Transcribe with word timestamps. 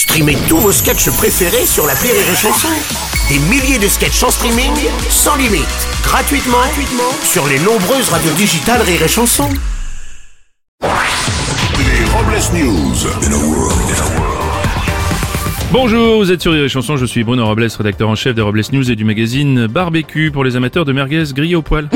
Streamez 0.00 0.38
tous 0.48 0.56
vos 0.56 0.72
sketchs 0.72 1.10
préférés 1.10 1.66
sur 1.66 1.86
la 1.86 1.92
Rire 1.92 2.14
et 2.14 2.34
Chanson. 2.34 2.68
Des 3.28 3.38
milliers 3.38 3.78
de 3.78 3.86
sketchs 3.86 4.22
en 4.22 4.30
streaming, 4.30 4.72
sans 5.10 5.36
limite, 5.36 5.66
gratuitement, 6.02 6.56
gratuitement 6.56 7.12
sur 7.22 7.46
les 7.46 7.58
nombreuses 7.58 8.08
radios 8.08 8.32
digitales 8.32 8.80
Rire 8.80 9.02
et 9.02 9.08
Chanson. 9.08 9.50
Les 10.80 12.04
Robles 12.14 12.40
News. 12.54 12.94
Bonjour, 15.72 16.16
vous 16.16 16.32
êtes 16.32 16.42
sur 16.42 16.50
les 16.50 16.68
chansons, 16.68 16.96
je 16.96 17.04
suis 17.04 17.22
Bruno 17.22 17.46
Robles, 17.46 17.68
rédacteur 17.78 18.08
en 18.08 18.16
chef 18.16 18.34
des 18.34 18.42
Robles 18.42 18.62
News 18.72 18.90
et 18.90 18.96
du 18.96 19.04
magazine 19.04 19.68
Barbecue 19.68 20.32
pour 20.32 20.42
les 20.42 20.56
amateurs 20.56 20.84
de 20.84 20.92
merguez 20.92 21.22
grillées 21.32 21.54
au 21.54 21.62
poil. 21.62 21.88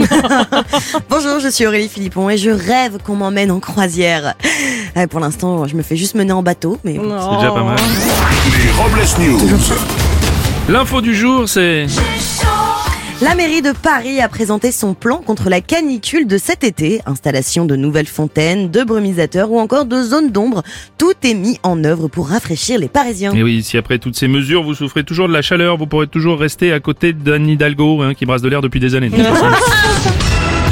Bonjour, 1.11 1.41
je 1.41 1.49
suis 1.49 1.67
Aurélie 1.67 1.89
Philippon 1.89 2.31
et 2.31 2.37
je 2.37 2.51
rêve 2.51 2.99
qu'on 3.03 3.17
m'emmène 3.17 3.51
en 3.51 3.59
croisière. 3.59 4.35
Euh, 4.97 5.07
Pour 5.07 5.21
l'instant, 5.21 5.67
je 5.67 5.75
me 5.77 5.83
fais 5.83 5.97
juste 5.97 6.15
mener 6.15 6.33
en 6.33 6.43
bateau, 6.43 6.79
mais 6.85 6.95
bon. 6.95 7.03
C'est 7.19 7.37
déjà 7.39 7.51
pas 7.53 7.63
mal. 7.65 7.77
Les 8.65 8.71
Robles 8.73 9.01
News. 9.21 9.41
L'info 10.69 11.01
du 11.01 11.15
jour, 11.15 11.49
c'est... 11.49 11.87
la 13.21 13.35
mairie 13.35 13.61
de 13.61 13.73
Paris 13.73 14.21
a 14.21 14.29
présenté 14.29 14.73
son 14.73 14.95
plan 14.95 15.17
contre 15.19 15.51
la 15.51 15.61
canicule 15.61 16.27
de 16.27 16.39
cet 16.39 16.65
été. 16.65 17.01
Installation 17.07 17.65
de 17.67 17.77
nouvelles 17.77 18.07
fontaines, 18.07 18.71
de 18.71 18.83
brumisateurs 18.83 19.51
ou 19.51 19.59
encore 19.59 19.85
de 19.85 20.01
zones 20.03 20.31
d'ombre. 20.31 20.63
Tout 20.97 21.13
est 21.23 21.35
mis 21.35 21.59
en 21.65 21.85
œuvre 21.85 22.09
pour 22.09 22.29
rafraîchir 22.29 22.79
les 22.79 22.89
Parisiens. 22.89 23.33
Et 23.35 23.43
oui, 23.43 23.63
si 23.63 23.77
après 23.77 23.99
toutes 23.99 24.17
ces 24.17 24.29
mesures, 24.29 24.63
vous 24.63 24.75
souffrez 24.75 25.05
toujours 25.05 25.29
de 25.29 25.35
la 25.35 25.43
chaleur, 25.43 25.77
vous 25.77 25.87
pourrez 25.87 26.07
toujours 26.07 26.39
rester 26.39 26.73
à 26.73 26.81
côté 26.81 27.13
d'Anne 27.13 27.47
Hidalgo, 27.49 28.01
hein, 28.03 28.15
qui 28.15 28.25
brasse 28.27 28.43
de 28.43 28.49
l'air 28.49 28.63
depuis 28.63 28.81
des 28.81 28.95
années. 28.95 29.11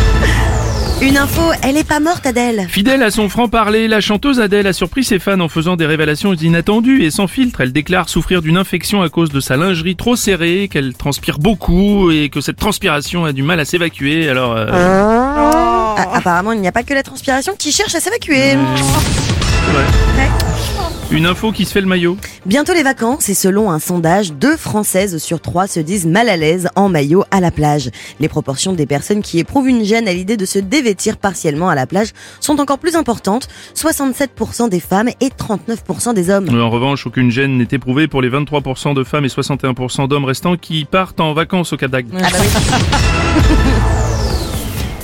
Une 1.02 1.16
info, 1.16 1.42
elle 1.62 1.76
est 1.76 1.86
pas 1.86 1.98
morte 1.98 2.24
Adèle. 2.26 2.66
Fidèle 2.68 3.02
à 3.02 3.10
son 3.10 3.28
franc-parler, 3.28 3.88
la 3.88 4.00
chanteuse 4.00 4.38
Adèle 4.38 4.68
a 4.68 4.72
surpris 4.72 5.02
ses 5.02 5.18
fans 5.18 5.40
en 5.40 5.48
faisant 5.48 5.74
des 5.74 5.84
révélations 5.84 6.32
inattendues 6.32 7.02
et 7.02 7.10
sans 7.10 7.26
filtre. 7.26 7.60
Elle 7.60 7.72
déclare 7.72 8.08
souffrir 8.08 8.40
d'une 8.40 8.56
infection 8.56 9.02
à 9.02 9.08
cause 9.08 9.30
de 9.30 9.40
sa 9.40 9.56
lingerie 9.56 9.96
trop 9.96 10.14
serrée, 10.14 10.68
qu'elle 10.70 10.94
transpire 10.94 11.40
beaucoup 11.40 12.12
et 12.12 12.28
que 12.28 12.40
cette 12.40 12.56
transpiration 12.56 13.24
a 13.24 13.32
du 13.32 13.42
mal 13.42 13.58
à 13.58 13.64
s'évacuer. 13.64 14.28
Alors, 14.28 14.54
euh, 14.56 14.68
Ah, 14.70 15.96
apparemment, 16.14 16.52
il 16.52 16.60
n'y 16.60 16.68
a 16.68 16.72
pas 16.72 16.84
que 16.84 16.94
la 16.94 17.02
transpiration 17.02 17.54
qui 17.58 17.72
cherche 17.72 17.96
à 17.96 18.00
s'évacuer. 18.00 18.54
Ouais. 18.54 19.31
Une 21.12 21.26
info 21.26 21.52
qui 21.52 21.66
se 21.66 21.72
fait 21.72 21.82
le 21.82 21.86
maillot. 21.86 22.16
Bientôt 22.46 22.72
les 22.72 22.82
vacances 22.82 23.28
et 23.28 23.34
selon 23.34 23.70
un 23.70 23.78
sondage, 23.78 24.32
deux 24.32 24.56
Françaises 24.56 25.18
sur 25.18 25.40
trois 25.40 25.66
se 25.66 25.78
disent 25.78 26.06
mal 26.06 26.28
à 26.30 26.38
l'aise 26.38 26.68
en 26.74 26.88
maillot 26.88 27.24
à 27.30 27.40
la 27.40 27.50
plage. 27.50 27.90
Les 28.18 28.28
proportions 28.28 28.72
des 28.72 28.86
personnes 28.86 29.20
qui 29.20 29.38
éprouvent 29.38 29.68
une 29.68 29.84
gêne 29.84 30.08
à 30.08 30.14
l'idée 30.14 30.38
de 30.38 30.46
se 30.46 30.58
dévêtir 30.58 31.18
partiellement 31.18 31.68
à 31.68 31.74
la 31.74 31.86
plage 31.86 32.12
sont 32.40 32.60
encore 32.60 32.78
plus 32.78 32.96
importantes. 32.96 33.48
67% 33.74 34.70
des 34.70 34.80
femmes 34.80 35.10
et 35.20 35.28
39% 35.28 36.14
des 36.14 36.30
hommes. 36.30 36.48
En 36.48 36.70
revanche, 36.70 37.06
aucune 37.06 37.30
gêne 37.30 37.58
n'est 37.58 37.68
éprouvée 37.72 38.08
pour 38.08 38.22
les 38.22 38.30
23% 38.30 38.94
de 38.94 39.04
femmes 39.04 39.26
et 39.26 39.28
61% 39.28 40.08
d'hommes 40.08 40.24
restants 40.24 40.56
qui 40.56 40.86
partent 40.86 41.20
en 41.20 41.34
vacances 41.34 41.74
au. 41.74 41.76
Ah 41.82 41.88
bah 41.88 41.98
oui. 42.00 42.08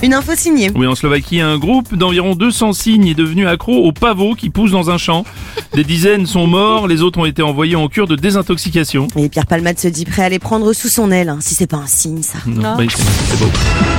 Une 0.01 0.13
info 0.13 0.31
signée. 0.33 0.71
Oui, 0.75 0.87
en 0.87 0.95
Slovaquie, 0.95 1.41
un 1.41 1.57
groupe 1.57 1.93
d'environ 1.93 2.33
200 2.33 2.71
cygnes 2.71 3.07
est 3.07 3.15
devenu 3.15 3.47
accro 3.47 3.85
aux 3.85 3.91
pavots 3.91 4.33
qui 4.33 4.49
poussent 4.49 4.71
dans 4.71 4.89
un 4.89 4.97
champ. 4.97 5.25
Des 5.73 5.83
dizaines 5.83 6.25
sont 6.25 6.47
morts, 6.47 6.87
les 6.87 7.01
autres 7.01 7.19
ont 7.19 7.25
été 7.25 7.41
envoyés 7.41 7.75
en 7.75 7.89
cure 7.89 8.07
de 8.07 8.15
désintoxication. 8.15 9.07
Et 9.17 9.27
Pierre 9.27 9.45
Palmade 9.45 9.77
se 9.77 9.89
dit 9.89 10.05
prêt 10.05 10.23
à 10.23 10.29
les 10.29 10.39
prendre 10.39 10.71
sous 10.71 10.87
son 10.87 11.11
aile, 11.11 11.27
hein, 11.27 11.39
si 11.41 11.53
c'est 11.53 11.67
pas 11.67 11.77
un 11.77 11.87
signe 11.87 12.21
ça. 12.23 12.37
Non, 12.47 12.75
oui, 12.77 12.87
c'est 12.89 13.03
c'est 13.03 13.39
beau. 13.39 13.51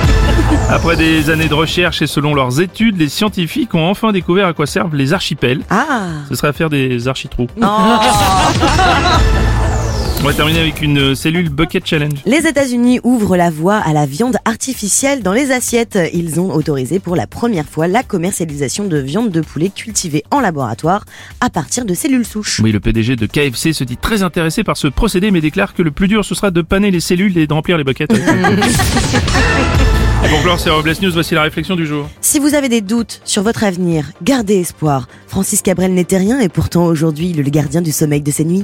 Après 0.69 0.95
des 0.95 1.29
années 1.29 1.47
de 1.47 1.53
recherche 1.53 2.01
et 2.01 2.07
selon 2.07 2.33
leurs 2.33 2.61
études, 2.61 2.97
les 2.97 3.09
scientifiques 3.09 3.75
ont 3.75 3.87
enfin 3.87 4.11
découvert 4.11 4.47
à 4.47 4.53
quoi 4.53 4.65
servent 4.65 4.95
les 4.95 5.13
archipels. 5.13 5.61
Ah 5.69 6.07
Ce 6.29 6.35
serait 6.35 6.47
à 6.47 6.53
faire 6.53 6.71
des 6.71 7.07
architrous. 7.07 7.47
Oh. 7.61 7.65
On 10.23 10.25
va 10.25 10.33
terminer 10.33 10.59
avec 10.59 10.83
une 10.83 11.15
cellule 11.15 11.49
bucket 11.49 11.83
challenge. 11.83 12.19
Les 12.27 12.45
États-Unis 12.45 12.99
ouvrent 13.03 13.35
la 13.35 13.49
voie 13.49 13.77
à 13.77 13.91
la 13.91 14.05
viande 14.05 14.37
artificielle 14.45 15.23
dans 15.23 15.33
les 15.33 15.49
assiettes. 15.51 15.97
Ils 16.13 16.39
ont 16.39 16.53
autorisé 16.53 16.99
pour 16.99 17.15
la 17.15 17.25
première 17.25 17.65
fois 17.65 17.87
la 17.87 18.03
commercialisation 18.03 18.85
de 18.85 18.97
viande 18.99 19.31
de 19.31 19.41
poulet 19.41 19.69
cultivée 19.69 20.23
en 20.29 20.39
laboratoire 20.39 21.05
à 21.39 21.49
partir 21.49 21.85
de 21.85 21.95
cellules 21.95 22.23
souches. 22.23 22.59
Oui, 22.59 22.71
le 22.71 22.79
PDG 22.79 23.15
de 23.15 23.25
KFC 23.25 23.73
se 23.73 23.83
dit 23.83 23.97
très 23.97 24.21
intéressé 24.21 24.63
par 24.63 24.77
ce 24.77 24.87
procédé, 24.87 25.31
mais 25.31 25.41
déclare 25.41 25.73
que 25.73 25.81
le 25.81 25.89
plus 25.89 26.07
dur 26.07 26.23
ce 26.23 26.35
sera 26.35 26.51
de 26.51 26.61
paner 26.61 26.91
les 26.91 26.99
cellules 26.99 27.35
et 27.39 27.47
de 27.47 27.53
remplir 27.53 27.79
les 27.79 27.83
buckets. 27.83 28.13
Et 30.23 30.29
pour 30.29 30.39
clore 30.43 30.59
ces 30.59 30.69
Robles 30.69 30.93
News, 31.01 31.11
voici 31.13 31.33
la 31.33 31.41
réflexion 31.41 31.75
du 31.75 31.87
jour. 31.87 32.07
Si 32.21 32.37
vous 32.37 32.53
avez 32.53 32.69
des 32.69 32.81
doutes 32.81 33.21
sur 33.25 33.41
votre 33.41 33.63
avenir, 33.63 34.11
gardez 34.21 34.59
espoir. 34.59 35.07
Francis 35.25 35.63
Cabrel 35.63 35.95
n'était 35.95 36.19
rien 36.19 36.39
et 36.39 36.47
pourtant 36.47 36.85
aujourd'hui 36.85 37.31
il 37.31 37.39
est 37.39 37.43
le 37.43 37.49
gardien 37.49 37.81
du 37.81 37.91
sommeil 37.91 38.21
de 38.21 38.29
ses 38.29 38.45
nuits. 38.45 38.63